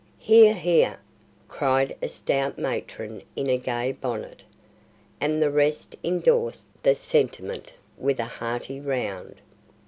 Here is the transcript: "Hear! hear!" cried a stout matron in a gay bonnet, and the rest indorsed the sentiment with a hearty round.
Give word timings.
"Hear! 0.17 0.55
hear!" 0.55 0.97
cried 1.47 1.95
a 2.01 2.07
stout 2.07 2.57
matron 2.57 3.21
in 3.35 3.47
a 3.51 3.59
gay 3.59 3.91
bonnet, 3.91 4.41
and 5.19 5.39
the 5.43 5.51
rest 5.51 5.95
indorsed 6.01 6.65
the 6.81 6.95
sentiment 6.95 7.73
with 7.99 8.19
a 8.19 8.25
hearty 8.25 8.79
round. 8.81 9.43